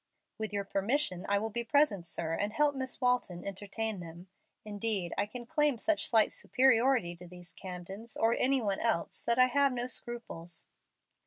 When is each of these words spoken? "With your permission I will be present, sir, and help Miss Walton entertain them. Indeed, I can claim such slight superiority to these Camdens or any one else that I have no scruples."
"With 0.39 0.51
your 0.51 0.63
permission 0.63 1.27
I 1.29 1.37
will 1.37 1.51
be 1.51 1.63
present, 1.63 2.07
sir, 2.07 2.33
and 2.33 2.51
help 2.53 2.73
Miss 2.73 2.99
Walton 2.99 3.45
entertain 3.45 3.99
them. 3.99 4.29
Indeed, 4.65 5.13
I 5.15 5.27
can 5.27 5.45
claim 5.45 5.77
such 5.77 6.07
slight 6.07 6.31
superiority 6.31 7.15
to 7.17 7.27
these 7.27 7.53
Camdens 7.53 8.17
or 8.17 8.33
any 8.33 8.63
one 8.63 8.79
else 8.79 9.23
that 9.23 9.37
I 9.37 9.45
have 9.45 9.71
no 9.73 9.85
scruples." 9.85 10.65